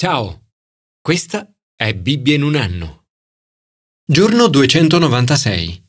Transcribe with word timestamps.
Ciao, 0.00 0.50
questa 1.00 1.52
è 1.74 1.92
Bibbia 1.92 2.36
in 2.36 2.44
un 2.44 2.54
anno. 2.54 3.06
Giorno 4.06 4.46
296. 4.46 5.86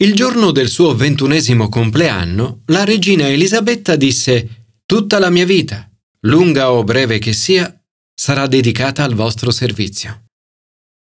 Il 0.00 0.14
giorno 0.14 0.50
del 0.50 0.70
suo 0.70 0.94
ventunesimo 0.94 1.68
compleanno, 1.68 2.62
la 2.68 2.84
regina 2.84 3.28
Elisabetta 3.28 3.96
disse 3.96 4.78
Tutta 4.86 5.18
la 5.18 5.28
mia 5.28 5.44
vita, 5.44 5.86
lunga 6.20 6.72
o 6.72 6.82
breve 6.84 7.18
che 7.18 7.34
sia, 7.34 7.70
sarà 8.14 8.46
dedicata 8.46 9.04
al 9.04 9.12
vostro 9.12 9.50
servizio. 9.50 10.28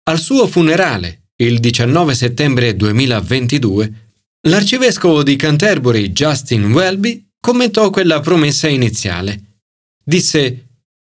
Al 0.04 0.22
suo 0.22 0.48
funerale, 0.48 1.32
il 1.36 1.60
19 1.60 2.16
settembre 2.16 2.78
2022, 2.78 3.94
l'arcivescovo 4.48 5.22
di 5.22 5.36
Canterbury 5.36 6.14
Justin 6.14 6.72
Welby 6.72 7.30
commentò 7.42 7.90
quella 7.90 8.22
promessa 8.22 8.70
iniziale. 8.70 9.58
Disse 10.02 10.68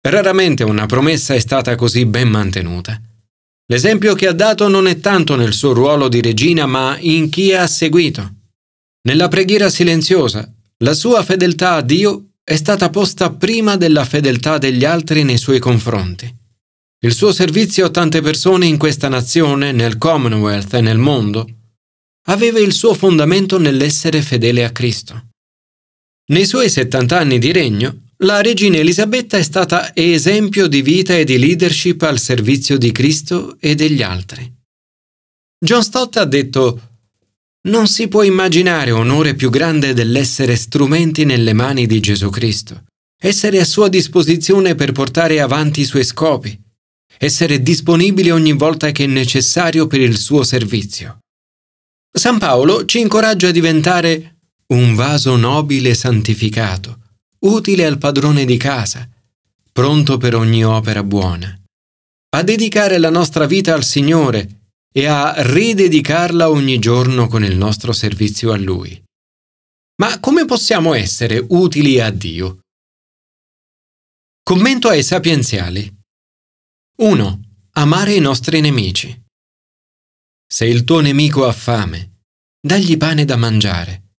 Raramente 0.06 0.64
una 0.64 0.84
promessa 0.84 1.32
è 1.34 1.38
stata 1.38 1.74
così 1.76 2.04
ben 2.04 2.28
mantenuta. 2.28 3.00
L'esempio 3.66 4.14
che 4.14 4.26
ha 4.26 4.34
dato 4.34 4.68
non 4.68 4.86
è 4.86 5.00
tanto 5.00 5.34
nel 5.34 5.54
suo 5.54 5.72
ruolo 5.72 6.08
di 6.08 6.20
regina, 6.20 6.66
ma 6.66 6.98
in 7.00 7.30
chi 7.30 7.54
ha 7.54 7.66
seguito. 7.66 8.34
Nella 9.08 9.28
preghiera 9.28 9.70
silenziosa, 9.70 10.46
la 10.78 10.92
sua 10.92 11.22
fedeltà 11.22 11.76
a 11.76 11.80
Dio 11.80 12.32
è 12.44 12.56
stata 12.56 12.90
posta 12.90 13.30
prima 13.32 13.78
della 13.78 14.04
fedeltà 14.04 14.58
degli 14.58 14.84
altri 14.84 15.24
nei 15.24 15.38
suoi 15.38 15.58
confronti. 15.58 16.30
Il 17.02 17.14
suo 17.14 17.32
servizio 17.32 17.86
a 17.86 17.90
tante 17.90 18.20
persone 18.20 18.66
in 18.66 18.76
questa 18.76 19.08
nazione, 19.08 19.72
nel 19.72 19.96
Commonwealth 19.96 20.74
e 20.74 20.80
nel 20.82 20.98
mondo, 20.98 21.48
aveva 22.26 22.58
il 22.58 22.74
suo 22.74 22.92
fondamento 22.92 23.58
nell'essere 23.58 24.20
fedele 24.20 24.64
a 24.64 24.70
Cristo. 24.70 25.28
Nei 26.26 26.44
suoi 26.44 26.68
70 26.68 27.18
anni 27.18 27.38
di 27.38 27.52
regno, 27.52 28.03
la 28.18 28.40
regina 28.40 28.76
Elisabetta 28.76 29.36
è 29.36 29.42
stata 29.42 29.94
esempio 29.94 30.68
di 30.68 30.82
vita 30.82 31.16
e 31.16 31.24
di 31.24 31.38
leadership 31.38 32.02
al 32.02 32.18
servizio 32.18 32.78
di 32.78 32.92
Cristo 32.92 33.56
e 33.58 33.74
degli 33.74 34.02
altri. 34.02 34.52
John 35.58 35.82
Stott 35.82 36.16
ha 36.16 36.24
detto 36.24 36.80
Non 37.62 37.88
si 37.88 38.06
può 38.08 38.22
immaginare 38.22 38.92
onore 38.92 39.34
più 39.34 39.50
grande 39.50 39.94
dell'essere 39.94 40.54
strumenti 40.54 41.24
nelle 41.24 41.54
mani 41.54 41.86
di 41.86 41.98
Gesù 42.00 42.30
Cristo, 42.30 42.84
essere 43.20 43.58
a 43.58 43.64
sua 43.64 43.88
disposizione 43.88 44.74
per 44.74 44.92
portare 44.92 45.40
avanti 45.40 45.80
i 45.80 45.84
suoi 45.84 46.04
scopi, 46.04 46.56
essere 47.18 47.62
disponibili 47.62 48.30
ogni 48.30 48.52
volta 48.52 48.90
che 48.92 49.04
è 49.04 49.08
necessario 49.08 49.86
per 49.86 50.00
il 50.00 50.18
suo 50.18 50.42
servizio. 50.44 51.18
San 52.12 52.38
Paolo 52.38 52.84
ci 52.84 53.00
incoraggia 53.00 53.48
a 53.48 53.52
diventare 53.52 54.36
un 54.66 54.94
vaso 54.94 55.34
nobile 55.36 55.94
santificato, 55.94 57.00
utile 57.44 57.84
al 57.84 57.98
padrone 57.98 58.44
di 58.44 58.56
casa, 58.56 59.08
pronto 59.72 60.18
per 60.18 60.34
ogni 60.34 60.64
opera 60.64 61.02
buona, 61.02 61.60
a 62.30 62.42
dedicare 62.42 62.98
la 62.98 63.10
nostra 63.10 63.46
vita 63.46 63.74
al 63.74 63.84
Signore 63.84 64.70
e 64.92 65.06
a 65.06 65.34
ridedicarla 65.36 66.48
ogni 66.48 66.78
giorno 66.78 67.26
con 67.28 67.44
il 67.44 67.56
nostro 67.56 67.92
servizio 67.92 68.52
a 68.52 68.56
Lui. 68.56 69.02
Ma 69.96 70.18
come 70.20 70.44
possiamo 70.44 70.94
essere 70.94 71.44
utili 71.48 72.00
a 72.00 72.10
Dio? 72.10 72.60
Commento 74.42 74.88
ai 74.88 75.02
sapienziali. 75.02 75.92
1. 76.96 77.40
Amare 77.72 78.14
i 78.14 78.20
nostri 78.20 78.60
nemici. 78.60 79.22
Se 80.46 80.64
il 80.64 80.84
tuo 80.84 81.00
nemico 81.00 81.46
ha 81.46 81.52
fame, 81.52 82.20
dagli 82.60 82.96
pane 82.96 83.24
da 83.24 83.36
mangiare. 83.36 84.16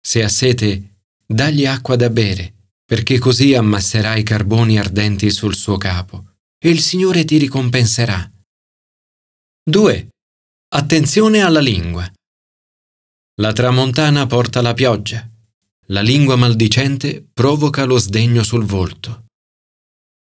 Se 0.00 0.22
ha 0.22 0.28
sete, 0.28 1.00
dagli 1.26 1.66
acqua 1.66 1.96
da 1.96 2.10
bere 2.10 2.61
perché 2.92 3.18
così 3.18 3.54
ammasserai 3.54 4.22
carboni 4.22 4.78
ardenti 4.78 5.30
sul 5.30 5.56
suo 5.56 5.78
capo 5.78 6.34
e 6.62 6.68
il 6.68 6.78
Signore 6.80 7.24
ti 7.24 7.38
ricompenserà. 7.38 8.30
2. 9.64 10.08
Attenzione 10.74 11.40
alla 11.40 11.60
lingua. 11.60 12.06
La 13.40 13.54
tramontana 13.54 14.26
porta 14.26 14.60
la 14.60 14.74
pioggia, 14.74 15.26
la 15.86 16.02
lingua 16.02 16.36
maldicente 16.36 17.26
provoca 17.32 17.84
lo 17.84 17.96
sdegno 17.96 18.42
sul 18.42 18.66
volto. 18.66 19.24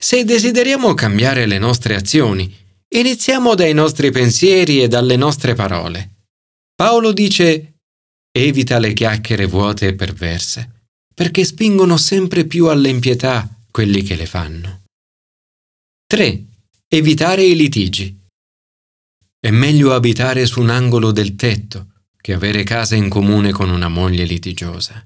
Se 0.02 0.24
desideriamo 0.24 0.94
cambiare 0.94 1.48
le 1.48 1.58
nostre 1.58 1.96
azioni, 1.96 2.56
iniziamo 2.88 3.54
dai 3.54 3.74
nostri 3.74 4.12
pensieri 4.12 4.82
e 4.82 4.88
dalle 4.88 5.18
nostre 5.18 5.56
parole. 5.56 6.20
Paolo 6.74 7.12
dice 7.12 7.80
evita 8.32 8.80
le 8.80 8.94
chiacchiere 8.94 9.46
vuote 9.46 9.88
e 9.88 9.94
perverse 9.94 10.80
perché 11.14 11.44
spingono 11.44 11.98
sempre 11.98 12.46
più 12.46 12.68
all'impietà 12.68 13.48
quelli 13.70 14.02
che 14.02 14.16
le 14.16 14.26
fanno. 14.26 14.82
3. 16.08 16.46
Evitare 16.88 17.44
i 17.44 17.56
litigi. 17.56 18.20
È 19.40 19.50
meglio 19.50 19.94
abitare 19.94 20.46
su 20.46 20.60
un 20.60 20.70
angolo 20.70 21.12
del 21.12 21.36
tetto 21.36 21.88
che 22.22 22.34
avere 22.34 22.64
casa 22.64 22.96
in 22.96 23.10
comune 23.10 23.52
con 23.52 23.70
una 23.70 23.88
moglie 23.88 24.26
litigiosa. 24.26 25.06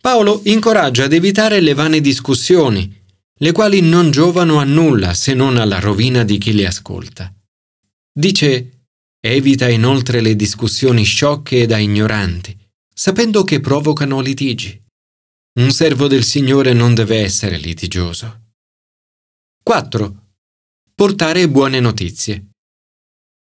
Paolo 0.00 0.42
incoraggia 0.44 1.04
ad 1.04 1.12
evitare 1.12 1.60
le 1.60 1.74
vane 1.74 2.00
discussioni, 2.00 3.00
le 3.38 3.52
quali 3.52 3.80
non 3.80 4.10
giovano 4.10 4.58
a 4.58 4.64
nulla 4.64 5.14
se 5.14 5.34
non 5.34 5.56
alla 5.56 5.80
rovina 5.80 6.24
di 6.24 6.38
chi 6.38 6.52
le 6.52 6.66
ascolta. 6.66 7.32
Dice, 8.12 8.86
evita 9.20 9.68
inoltre 9.68 10.20
le 10.20 10.36
discussioni 10.36 11.04
sciocche 11.04 11.62
e 11.62 11.66
da 11.66 11.78
ignoranti, 11.78 12.56
sapendo 12.92 13.44
che 13.44 13.60
provocano 13.60 14.20
litigi. 14.20 14.81
Un 15.54 15.70
servo 15.70 16.06
del 16.06 16.24
Signore 16.24 16.72
non 16.72 16.94
deve 16.94 17.18
essere 17.18 17.58
litigioso. 17.58 18.52
4. 19.62 20.32
Portare 20.94 21.46
buone 21.46 21.78
notizie. 21.78 22.52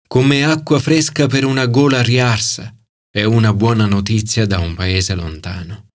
Come 0.09 0.43
acqua 0.45 0.81
fresca 0.81 1.29
per 1.29 1.45
una 1.45 1.67
gola 1.67 2.03
riarsa 2.03 2.75
è 3.09 3.23
una 3.23 3.55
buona 3.55 3.87
notizia 3.87 4.45
da 4.45 4.59
un 4.59 4.75
paese 4.75 5.15
lontano. 5.15 5.91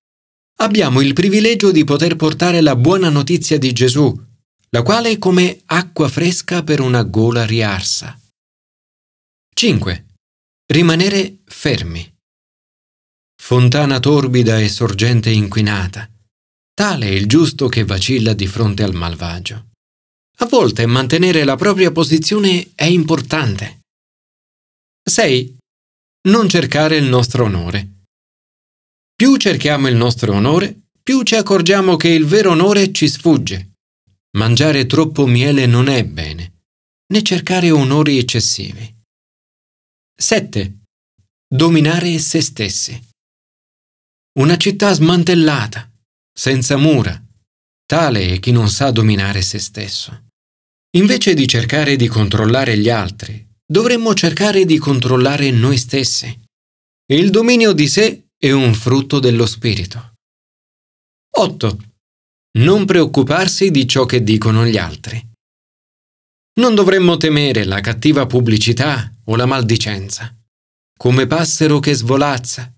Abbiamo 0.60 1.02
il 1.02 1.12
privilegio 1.12 1.72
di 1.72 1.84
poter 1.84 2.16
portare 2.16 2.62
la 2.62 2.78
buona 2.78 3.10
notizia 3.10 3.58
di 3.58 3.74
Gesù, 3.74 4.18
la 4.70 4.84
quale 4.84 5.12
è 5.12 5.18
come 5.18 5.64
acqua 5.66 6.08
fresca 6.08 6.64
per 6.64 6.80
una 6.80 7.04
gola 7.04 7.46
riarsa. 7.46 8.18
5. 9.54 10.06
Rimanere 10.66 11.40
fermi 11.44 12.15
fontana 13.46 14.00
torbida 14.00 14.60
e 14.60 14.68
sorgente 14.68 15.30
inquinata. 15.30 16.10
Tale 16.74 17.06
è 17.06 17.12
il 17.12 17.28
giusto 17.28 17.68
che 17.68 17.84
vacilla 17.84 18.34
di 18.34 18.48
fronte 18.48 18.82
al 18.82 18.96
malvagio. 18.96 19.68
A 20.38 20.48
volte 20.48 20.88
mantenere 20.88 21.44
la 21.44 21.56
propria 21.56 21.92
posizione 21.92 22.72
è 22.74 22.86
importante. 22.86 23.82
6. 25.08 25.58
Non 26.28 26.50
cercare 26.50 26.98
il 26.98 27.04
nostro 27.04 27.44
onore. 27.44 28.06
Più 29.16 29.36
cerchiamo 29.36 29.90
il 29.90 29.96
nostro 29.96 30.34
onore, 30.34 30.88
più 31.04 31.22
ci 31.22 31.36
accorgiamo 31.36 31.98
che 31.98 32.08
il 32.08 32.26
vero 32.26 32.50
onore 32.50 32.92
ci 32.92 33.08
sfugge. 33.08 33.74
Mangiare 34.38 34.88
troppo 34.88 35.28
miele 35.28 35.68
non 35.68 35.88
è 35.88 36.04
bene, 36.04 36.64
né 37.14 37.22
cercare 37.22 37.70
onori 37.70 38.18
eccessivi. 38.18 38.92
7. 40.18 40.80
Dominare 41.48 42.18
se 42.18 42.42
stessi. 42.42 43.14
Una 44.38 44.58
città 44.58 44.92
smantellata, 44.92 45.90
senza 46.38 46.76
mura. 46.76 47.24
Tale 47.86 48.34
è 48.34 48.40
chi 48.42 48.52
non 48.52 48.68
sa 48.68 48.92
dominare 48.92 49.42
se 49.42 49.60
stesso. 49.60 50.26
Invece 50.98 51.34
di 51.34 51.48
cercare 51.48 51.96
di 51.96 52.08
controllare 52.08 52.78
gli 52.78 52.90
altri, 52.90 53.48
dovremmo 53.66 54.14
cercare 54.14 54.66
di 54.66 54.78
controllare 54.78 55.52
noi 55.52 55.78
stessi. 55.78 56.38
Il 57.14 57.30
dominio 57.30 57.72
di 57.72 57.88
sé 57.88 58.28
è 58.38 58.52
un 58.52 58.74
frutto 58.74 59.20
dello 59.20 59.46
spirito. 59.46 60.16
8. 61.38 61.80
Non 62.58 62.84
preoccuparsi 62.84 63.72
di 63.72 63.88
ciò 63.88 64.06
che 64.06 64.22
dicono 64.22 64.66
gli 64.66 64.78
altri. 64.78 65.30
Non 66.60 66.76
dovremmo 66.76 67.16
temere 67.16 67.64
la 67.64 67.80
cattiva 67.80 68.26
pubblicità 68.26 69.14
o 69.24 69.38
la 69.38 69.46
maldicenza. 69.46 70.36
Come 70.98 71.26
passero 71.26 71.80
che 71.80 71.94
svolazza, 71.94 72.75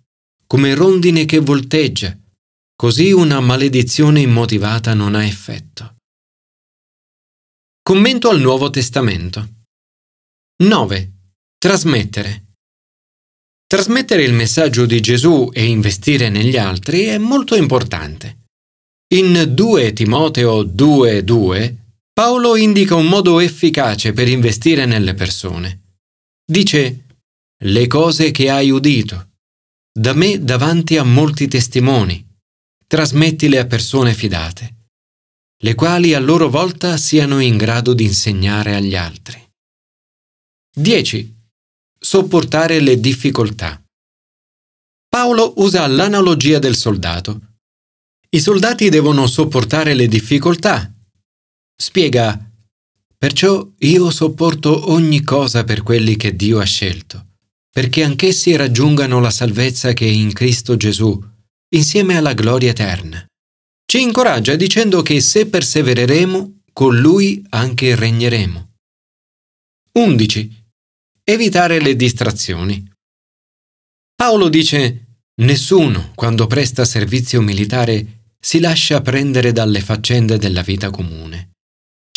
come 0.48 0.74
rondine 0.74 1.26
che 1.26 1.40
volteggia, 1.40 2.18
così 2.76 3.12
una 3.12 3.40
maledizione 3.40 4.22
immotivata 4.22 4.94
non 4.94 5.14
ha 5.14 5.26
effetto. 5.26 5.98
Commento 7.84 8.30
al 8.30 8.40
Nuovo 8.40 8.70
Testamento. 8.70 9.48
9. 10.64 11.12
Trasmettere. 11.58 12.46
Trasmettere 13.68 14.24
il 14.24 14.34
messaggio 14.34 14.86
di 14.86 15.00
Gesù 15.02 15.50
e 15.54 15.66
investire 15.66 16.30
negli 16.30 16.58
altri 16.58 17.04
è 17.04 17.18
molto 17.18 17.56
importante. 17.56 18.46
In 19.14 19.52
2 19.54 19.94
Timoteo 19.94 20.64
2.2 20.64 21.76
Paolo 22.18 22.56
indica 22.56 22.96
un 22.96 23.08
modo 23.08 23.40
efficace 23.40 24.12
per 24.12 24.28
investire 24.28 24.86
nelle 24.86 25.14
persone. 25.14 25.98
Dice 26.44 27.06
le 27.64 27.88
cose 27.88 28.32
che 28.32 28.50
hai 28.50 28.72
udito, 28.72 29.27
da 29.98 30.14
me 30.14 30.44
davanti 30.44 30.96
a 30.98 31.04
molti 31.04 31.48
testimoni. 31.48 32.24
Trasmettile 32.86 33.58
a 33.58 33.66
persone 33.66 34.14
fidate. 34.14 34.76
le 35.62 35.74
quali 35.74 36.14
a 36.14 36.20
loro 36.20 36.52
volta 36.52 36.98
siano 36.98 37.40
in 37.40 37.58
grado 37.58 37.96
di 37.96 38.04
insegnare 38.04 38.76
agli 38.76 38.96
altri. 38.96 39.44
10. 40.72 41.36
Sopportare 42.00 42.80
le 42.80 43.00
difficoltà. 43.00 43.84
Paolo 45.10 45.54
usa 45.58 45.88
l'analogia 45.88 46.60
del 46.60 46.76
soldato. 46.76 47.56
I 48.30 48.40
soldati 48.40 48.90
devono 48.90 49.26
sopportare 49.26 49.96
le 49.96 50.08
difficoltà. 50.08 50.94
Spiega, 51.76 52.40
perciò 53.18 53.68
io 53.80 54.12
sopporto 54.12 54.92
ogni 54.92 55.24
cosa 55.24 55.64
per 55.64 55.82
quelli 55.82 56.16
che 56.18 56.36
Dio 56.36 56.60
ha 56.60 56.66
scelto, 56.66 57.27
perché 57.78 58.04
anch'essi 58.04 58.56
raggiungano 58.56 59.20
la 59.20 59.30
salvezza 59.30 59.94
che 59.94 60.08
è 60.08 60.10
in 60.10 60.34
Cristo 60.34 60.78
Gesù, 60.78 61.24
insieme 61.76 62.18
alla 62.18 62.34
gloria 62.34 62.72
eterna. 62.72 63.24
Ci 63.86 64.02
incoraggia 64.02 64.56
dicendo 64.56 65.04
che 65.04 65.22
se 65.22 65.46
persevereremo, 65.46 66.62
con 66.74 66.98
Lui 66.98 67.46
anche 67.50 67.94
regneremo. 67.94 68.72
11. 69.92 70.64
Evitare 71.24 71.80
le 71.80 71.96
distrazioni. 71.96 72.84
Paolo 74.16 74.50
dice, 74.50 75.20
nessuno, 75.44 76.14
quando 76.16 76.48
presta 76.48 76.84
servizio 76.84 77.42
militare, 77.42 78.24
si 78.40 78.60
lascia 78.60 79.02
prendere 79.02 79.52
dalle 79.52 79.82
faccende 79.82 80.40
della 80.40 80.64
vita 80.64 80.90
comune. 80.90 81.52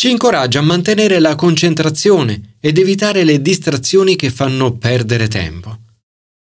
Ci 0.01 0.09
incoraggia 0.09 0.57
a 0.57 0.63
mantenere 0.63 1.19
la 1.19 1.35
concentrazione 1.35 2.55
ed 2.59 2.79
evitare 2.79 3.23
le 3.23 3.39
distrazioni 3.39 4.15
che 4.15 4.31
fanno 4.31 4.75
perdere 4.75 5.27
tempo. 5.27 5.77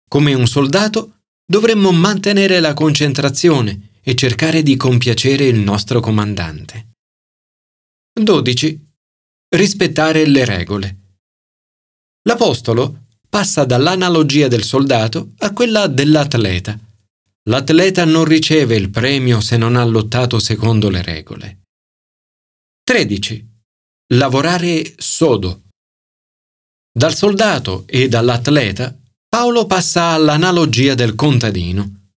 Come 0.08 0.32
un 0.32 0.46
soldato, 0.46 1.18
dovremmo 1.44 1.92
mantenere 1.92 2.60
la 2.60 2.72
concentrazione 2.72 3.98
e 4.02 4.14
cercare 4.14 4.62
di 4.62 4.74
compiacere 4.76 5.44
il 5.44 5.58
nostro 5.58 6.00
comandante. 6.00 6.94
12. 8.18 8.86
Rispettare 9.54 10.26
le 10.26 10.46
regole. 10.46 10.98
L'Apostolo 12.22 13.02
passa 13.28 13.66
dall'analogia 13.66 14.48
del 14.48 14.64
soldato 14.64 15.32
a 15.40 15.52
quella 15.52 15.88
dell'atleta. 15.88 16.78
L'atleta 17.50 18.06
non 18.06 18.24
riceve 18.24 18.76
il 18.76 18.88
premio 18.88 19.42
se 19.42 19.58
non 19.58 19.76
ha 19.76 19.84
lottato 19.84 20.38
secondo 20.38 20.88
le 20.88 21.02
regole. 21.02 21.61
13. 22.92 23.48
Lavorare 24.12 24.92
sodo. 24.98 25.62
Dal 26.92 27.14
soldato 27.14 27.86
e 27.86 28.06
dall'atleta 28.06 28.94
Paolo 29.26 29.64
passa 29.64 30.08
all'analogia 30.08 30.94
del 30.94 31.14
contadino. 31.14 32.10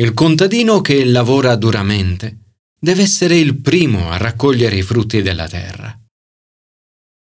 Il 0.00 0.14
contadino 0.14 0.80
che 0.80 1.04
lavora 1.04 1.54
duramente 1.54 2.54
deve 2.80 3.02
essere 3.02 3.36
il 3.36 3.60
primo 3.60 4.10
a 4.10 4.16
raccogliere 4.16 4.76
i 4.76 4.82
frutti 4.82 5.20
della 5.20 5.46
terra. 5.48 5.94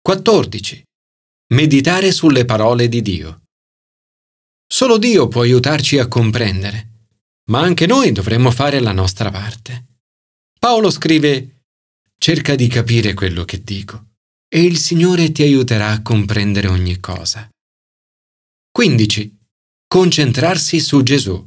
14 0.01 0.83
meditare 1.55 2.13
sulle 2.13 2.45
parole 2.45 2.87
di 2.87 3.01
Dio. 3.01 3.41
Solo 4.65 4.97
Dio 4.97 5.27
può 5.27 5.41
aiutarci 5.41 5.99
a 5.99 6.07
comprendere, 6.07 7.09
ma 7.49 7.59
anche 7.59 7.85
noi 7.85 8.13
dovremmo 8.13 8.49
fare 8.49 8.79
la 8.79 8.93
nostra 8.93 9.29
parte. 9.29 9.87
Paolo 10.57 10.89
scrive, 10.89 11.56
cerca 12.17 12.55
di 12.55 12.67
capire 12.67 13.13
quello 13.13 13.45
che 13.45 13.63
dico 13.63 14.05
e 14.49 14.63
il 14.63 14.77
Signore 14.77 15.31
ti 15.31 15.43
aiuterà 15.43 15.89
a 15.91 16.01
comprendere 16.01 16.67
ogni 16.67 16.99
cosa. 16.99 17.49
15. 18.71 19.37
Concentrarsi 19.87 20.79
su 20.79 21.03
Gesù. 21.03 21.45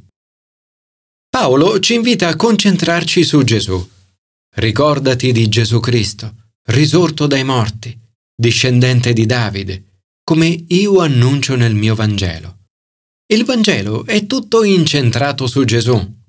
Paolo 1.29 1.79
ci 1.79 1.95
invita 1.95 2.27
a 2.27 2.35
concentrarci 2.35 3.23
su 3.23 3.43
Gesù. 3.43 3.89
Ricordati 4.55 5.31
di 5.31 5.47
Gesù 5.47 5.79
Cristo, 5.79 6.49
risorto 6.67 7.25
dai 7.25 7.43
morti, 7.43 7.97
discendente 8.35 9.13
di 9.13 9.25
Davide, 9.25 10.01
come 10.23 10.65
io 10.67 10.99
annuncio 10.99 11.55
nel 11.55 11.73
mio 11.73 11.95
Vangelo. 11.95 12.57
Il 13.31 13.45
Vangelo 13.45 14.05
è 14.05 14.27
tutto 14.27 14.63
incentrato 14.63 15.47
su 15.47 15.63
Gesù. 15.63 16.19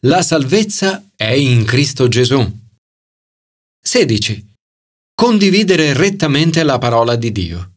La 0.00 0.22
salvezza 0.22 1.10
è 1.14 1.32
in 1.32 1.64
Cristo 1.64 2.08
Gesù. 2.08 2.64
16. 3.86 4.54
Condividere 5.14 5.92
rettamente 5.92 6.64
la 6.64 6.76
parola 6.76 7.14
di 7.14 7.30
Dio. 7.30 7.76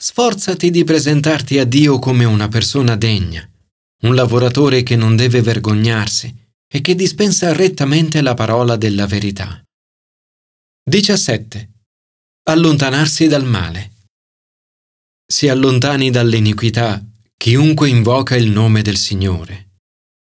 Sforzati 0.00 0.70
di 0.70 0.84
presentarti 0.84 1.58
a 1.58 1.64
Dio 1.64 1.98
come 1.98 2.24
una 2.24 2.46
persona 2.46 2.94
degna, 2.94 3.44
un 4.04 4.14
lavoratore 4.14 4.84
che 4.84 4.94
non 4.94 5.16
deve 5.16 5.42
vergognarsi 5.42 6.32
e 6.72 6.80
che 6.80 6.94
dispensa 6.94 7.52
rettamente 7.52 8.22
la 8.22 8.34
parola 8.34 8.76
della 8.76 9.08
verità. 9.08 9.60
17. 10.88 11.70
Allontanarsi 12.44 13.26
dal 13.26 13.44
male 13.44 13.94
si 15.26 15.48
allontani 15.48 16.10
dall'iniquità 16.10 17.04
chiunque 17.36 17.88
invoca 17.88 18.36
il 18.36 18.48
nome 18.48 18.82
del 18.82 18.96
Signore. 18.96 19.70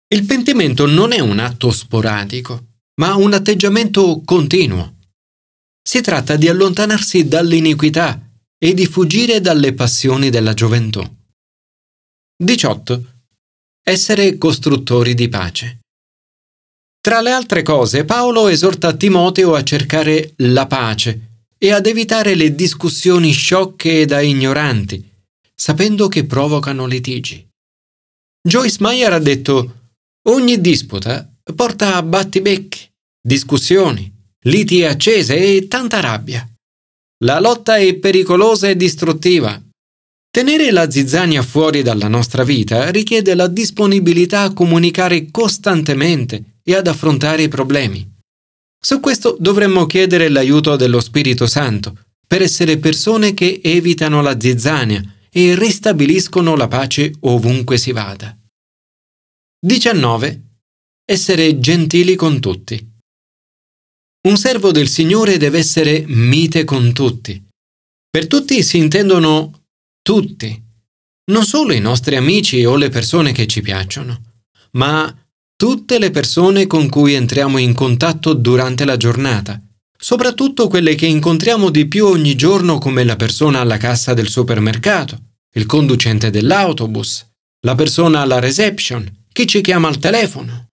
Il 0.09 0.25
pentimento 0.25 0.87
non 0.87 1.13
è 1.13 1.21
un 1.21 1.41
atto 1.41 1.71
sporadico, 1.71 2.66
ma 2.99 3.15
un 3.15 3.35
atteggiamento 3.35 4.23
continuo. 4.25 4.95
Si 5.83 6.01
tratta 6.01 6.37
di 6.37 6.49
allontanarsi 6.49 7.29
dall'iniquità 7.29 8.21
e 8.59 8.75
di 8.75 8.87
fuggire 8.87 9.41
dalle 9.41 9.75
passioni 9.75 10.31
della 10.31 10.55
gioventù. 10.55 11.03
18. 12.37 13.05
Essere 13.83 14.39
costruttori 14.39 15.15
di 15.15 15.29
pace. 15.29 15.81
Tra 17.01 17.21
le 17.21 17.31
altre 17.31 17.63
cose, 17.63 18.05
Paolo 18.05 18.49
esorta 18.49 18.95
Timoteo 18.95 19.55
a 19.55 19.63
cercare 19.63 20.33
la 20.39 20.67
pace 20.67 21.45
e 21.57 21.71
ad 21.71 21.87
evitare 21.87 22.35
le 22.35 22.55
discussioni 22.55 23.31
sciocche 23.31 24.01
e 24.01 24.07
da 24.07 24.21
ignoranti, 24.21 25.09
sapendo 25.55 26.09
che 26.09 26.25
provocano 26.25 26.87
litigi. 26.87 27.47
Joyce 28.43 28.79
Meyer 28.81 29.13
ha 29.13 29.19
detto 29.19 29.91
ogni 30.29 30.61
disputa 30.61 31.31
porta 31.55 31.95
a 31.95 32.03
battibecchi, 32.03 32.86
discussioni, 33.27 34.09
liti 34.45 34.85
accese 34.85 35.37
e 35.37 35.67
tanta 35.67 35.99
rabbia. 35.99 36.49
La 37.25 37.41
lotta 37.41 37.77
è 37.77 37.97
pericolosa 37.97 38.69
e 38.69 38.77
distruttiva. 38.77 39.61
Tenere 40.31 40.71
la 40.71 40.89
zizzania 40.89 41.43
fuori 41.43 41.83
dalla 41.83 42.07
nostra 42.07 42.45
vita 42.45 42.89
richiede 42.91 43.35
la 43.35 43.49
disponibilità 43.49 44.43
a 44.43 44.53
comunicare 44.53 45.29
costantemente 45.33 46.59
e 46.63 46.77
ad 46.77 46.87
affrontare 46.87 47.43
i 47.43 47.49
problemi. 47.49 48.09
Su 48.79 49.01
questo 49.01 49.37
dovremmo 49.41 49.87
chiedere 49.87 50.29
l'aiuto 50.29 50.77
dello 50.77 51.01
Spirito 51.01 51.49
Santo 51.49 51.99
per 52.25 52.43
essere 52.43 52.79
persone 52.79 53.35
che 53.35 53.61
evitano 53.61 54.23
la 54.23 54.39
zizzania 54.39 55.03
e 55.31 55.57
ristabiliscono 55.57 56.55
la 56.55 56.69
pace 56.69 57.13
ovunque 57.21 57.77
si 57.77 57.91
vada. 57.91 58.37
19. 59.59 60.43
Essere 61.05 61.59
gentili 61.59 62.15
con 62.15 62.39
tutti. 62.39 62.95
Un 64.27 64.37
servo 64.37 64.73
del 64.73 64.89
Signore 64.89 65.37
deve 65.37 65.59
essere 65.59 66.05
mite 66.09 66.65
con 66.65 66.93
tutti. 66.93 67.41
Per 68.11 68.27
tutti 68.27 68.61
si 68.65 68.77
intendono 68.77 69.67
tutti, 70.03 70.65
non 71.31 71.45
solo 71.45 71.73
i 71.73 71.79
nostri 71.79 72.17
amici 72.17 72.65
o 72.65 72.75
le 72.75 72.89
persone 72.89 73.31
che 73.31 73.47
ci 73.47 73.61
piacciono, 73.61 74.33
ma 74.73 75.15
tutte 75.55 76.01
le 76.01 76.11
persone 76.11 76.67
con 76.67 76.89
cui 76.89 77.15
entriamo 77.15 77.59
in 77.59 77.73
contatto 77.73 78.35
durante 78.35 78.85
la 78.85 78.97
giornata, 78.97 79.63
soprattutto 79.97 80.67
quelle 80.67 80.97
che 80.97 81.07
incontriamo 81.07 81.71
di 81.71 81.87
più 81.87 82.07
ogni 82.07 82.35
giorno 82.35 82.79
come 82.79 83.05
la 83.05 83.15
persona 83.15 83.61
alla 83.61 83.77
cassa 83.77 84.13
del 84.13 84.29
supermercato, 84.29 85.21
il 85.55 85.67
conducente 85.67 86.31
dell'autobus, 86.31 87.25
la 87.61 87.77
persona 87.77 88.23
alla 88.23 88.41
reception, 88.41 89.09
chi 89.33 89.47
ci 89.47 89.61
chiama 89.61 89.87
al 89.87 89.99
telefono. 89.99 90.67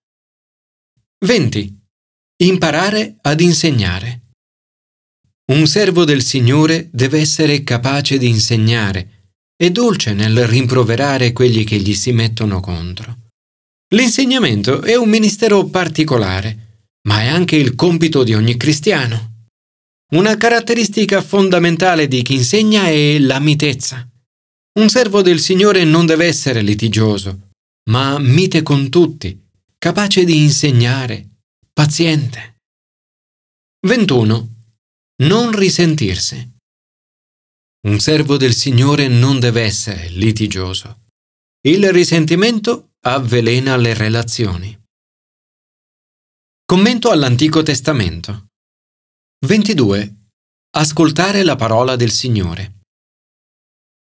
20. 1.24 1.82
Imparare 2.42 3.16
ad 3.22 3.40
insegnare. 3.40 4.22
Un 5.52 5.68
servo 5.68 6.04
del 6.04 6.20
Signore 6.20 6.88
deve 6.90 7.20
essere 7.20 7.62
capace 7.62 8.18
di 8.18 8.28
insegnare 8.28 9.30
e 9.56 9.70
dolce 9.70 10.14
nel 10.14 10.44
rimproverare 10.44 11.32
quelli 11.32 11.62
che 11.62 11.78
gli 11.78 11.94
si 11.94 12.10
mettono 12.10 12.58
contro. 12.58 13.28
L'insegnamento 13.94 14.82
è 14.82 14.96
un 14.96 15.08
ministero 15.08 15.66
particolare, 15.66 16.86
ma 17.06 17.20
è 17.22 17.28
anche 17.28 17.54
il 17.54 17.76
compito 17.76 18.24
di 18.24 18.34
ogni 18.34 18.56
cristiano. 18.56 19.44
Una 20.14 20.36
caratteristica 20.36 21.22
fondamentale 21.22 22.08
di 22.08 22.22
chi 22.22 22.34
insegna 22.34 22.88
è 22.88 23.16
la 23.20 23.38
mitezza. 23.38 24.08
Un 24.80 24.88
servo 24.88 25.22
del 25.22 25.38
Signore 25.38 25.84
non 25.84 26.04
deve 26.04 26.26
essere 26.26 26.62
litigioso, 26.62 27.50
ma 27.90 28.18
mite 28.18 28.62
con 28.62 28.88
tutti, 28.88 29.40
capace 29.78 30.24
di 30.24 30.38
insegnare, 30.38 31.28
paziente. 31.74 32.60
21. 33.84 34.48
Non 35.24 35.50
risentirsi. 35.50 36.52
Un 37.88 37.98
servo 37.98 38.36
del 38.36 38.54
Signore 38.54 39.08
non 39.08 39.40
deve 39.40 39.62
essere 39.62 40.08
litigioso. 40.10 41.06
Il 41.66 41.92
risentimento 41.92 42.92
avvelena 43.00 43.76
le 43.76 43.92
relazioni. 43.92 44.80
Commento 46.64 47.10
all'Antico 47.10 47.64
Testamento. 47.64 48.46
22. 49.44 50.28
Ascoltare 50.76 51.42
la 51.42 51.56
parola 51.56 51.96
del 51.96 52.12
Signore. 52.12 52.82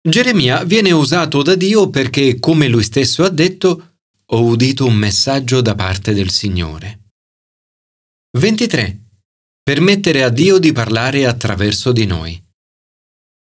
Geremia 0.06 0.66
viene 0.66 0.92
usato 0.92 1.42
da 1.42 1.56
Dio 1.56 1.90
perché, 1.90 2.38
come 2.38 2.68
lui 2.68 2.84
stesso 2.84 3.24
ha 3.24 3.30
detto, 3.30 4.00
ho 4.26 4.44
udito 4.44 4.86
un 4.86 4.96
messaggio 4.96 5.62
da 5.62 5.74
parte 5.74 6.14
del 6.14 6.32
Signore. 6.32 7.01
23. 8.34 8.98
Permettere 9.62 10.24
a 10.24 10.30
Dio 10.30 10.58
di 10.58 10.72
parlare 10.72 11.26
attraverso 11.26 11.92
di 11.92 12.06
noi. 12.06 12.42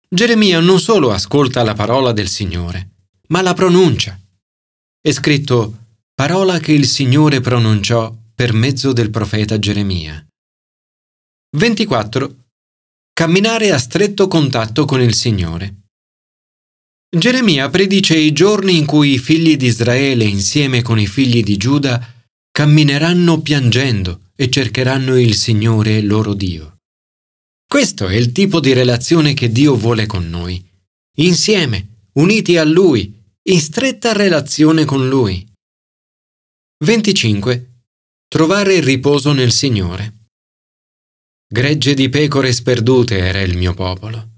Geremia 0.09 0.61
non 0.61 0.81
solo 0.81 1.12
ascolta 1.12 1.62
la 1.62 1.75
parola 1.75 2.12
del 2.12 2.26
Signore, 2.26 2.93
ma 3.29 3.43
la 3.43 3.52
pronuncia. 3.52 4.19
È 4.99 5.12
scritto 5.12 5.99
parola 6.14 6.59
che 6.59 6.73
il 6.73 6.87
Signore 6.87 7.43
pronunciò 7.43 8.17
per 8.35 8.55
mezzo 8.55 8.95
del 8.95 9.11
profeta 9.11 9.59
Geremia. 9.59 10.26
24. 11.55 12.37
Camminare 13.12 13.73
a 13.73 13.79
stretto 13.79 14.26
contatto 14.26 14.87
con 14.87 15.02
il 15.02 15.12
Signore. 15.12 15.83
Geremia 17.14 17.69
predice 17.69 18.17
i 18.17 18.33
giorni 18.33 18.79
in 18.79 18.87
cui 18.87 19.12
i 19.12 19.19
figli 19.19 19.59
di 19.59 19.67
Israele 19.67 20.25
insieme 20.25 20.81
con 20.81 20.99
i 20.99 21.07
figli 21.07 21.43
di 21.43 21.59
Giuda 21.59 22.02
cammineranno 22.50 23.38
piangendo 23.43 24.22
e 24.35 24.51
cercheranno 24.51 25.19
il 25.19 25.35
Signore 25.35 26.01
loro 26.01 26.35
Dio. 26.35 26.79
Questo 27.67 28.09
è 28.09 28.15
il 28.15 28.33
tipo 28.33 28.61
di 28.61 28.73
relazione 28.73 29.35
che 29.35 29.51
Dio 29.51 29.77
vuole 29.77 30.07
con 30.07 30.29
noi, 30.29 30.62
insieme, 31.19 32.09
uniti 32.15 32.57
a 32.57 32.65
Lui, 32.65 33.19
in 33.45 33.61
stretta 33.61 34.12
relazione 34.12 34.85
con 34.85 35.09
Lui. 35.09 35.47
25. 36.85 37.85
Trovare 38.29 38.81
riposo 38.81 39.33
nel 39.33 39.53
Signore. 39.53 40.29
Gregge 41.47 41.95
di 41.95 42.09
pecore 42.09 42.53
sperdute 42.53 43.19
era 43.19 43.41
il 43.41 43.57
mio 43.57 43.75
popolo. 43.75 44.31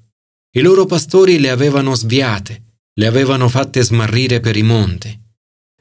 I 0.57 0.61
loro 0.61 0.85
pastori 0.87 1.39
le 1.39 1.51
avevano 1.51 1.95
sviate, 1.95 2.79
le 2.95 3.07
avevano 3.07 3.49
fatte 3.49 3.83
smarrire 3.83 4.41
per 4.41 4.57
i 4.57 4.63
monti. 4.63 5.21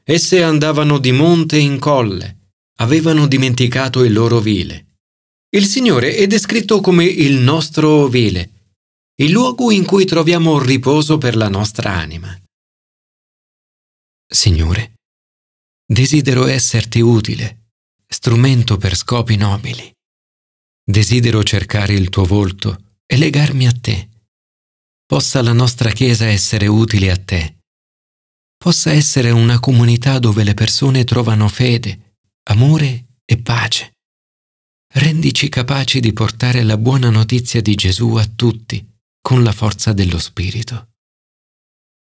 Esse 0.02 0.42
andavano 0.42 0.98
di 0.98 1.12
monte 1.12 1.56
in 1.58 1.78
colle, 1.78 2.43
avevano 2.78 3.26
dimenticato 3.26 4.02
il 4.04 4.12
loro 4.12 4.36
ovile. 4.36 4.96
Il 5.54 5.66
Signore 5.66 6.16
è 6.16 6.26
descritto 6.26 6.80
come 6.80 7.04
il 7.04 7.34
nostro 7.34 7.88
ovile, 8.02 8.72
il 9.16 9.30
luogo 9.30 9.70
in 9.70 9.84
cui 9.84 10.04
troviamo 10.04 10.58
riposo 10.58 11.18
per 11.18 11.36
la 11.36 11.48
nostra 11.48 11.92
anima. 11.92 12.36
Signore, 14.26 14.94
desidero 15.86 16.46
esserti 16.46 17.00
utile, 17.00 17.68
strumento 18.08 18.76
per 18.76 18.96
scopi 18.96 19.36
nobili. 19.36 19.92
Desidero 20.84 21.42
cercare 21.44 21.94
il 21.94 22.08
tuo 22.10 22.24
volto 22.24 22.96
e 23.06 23.16
legarmi 23.16 23.66
a 23.68 23.72
te. 23.72 24.08
Possa 25.06 25.40
la 25.42 25.52
nostra 25.52 25.90
Chiesa 25.90 26.26
essere 26.26 26.66
utile 26.66 27.10
a 27.10 27.16
te. 27.16 27.58
Possa 28.56 28.90
essere 28.92 29.30
una 29.30 29.60
comunità 29.60 30.18
dove 30.18 30.42
le 30.42 30.54
persone 30.54 31.04
trovano 31.04 31.48
fede, 31.48 32.03
amore 32.44 33.06
e 33.24 33.38
pace. 33.38 33.92
Rendici 34.94 35.48
capaci 35.48 36.00
di 36.00 36.12
portare 36.12 36.62
la 36.62 36.76
buona 36.76 37.10
notizia 37.10 37.60
di 37.60 37.74
Gesù 37.74 38.14
a 38.14 38.26
tutti 38.26 38.86
con 39.20 39.42
la 39.42 39.52
forza 39.52 39.92
dello 39.92 40.18
Spirito. 40.18 40.93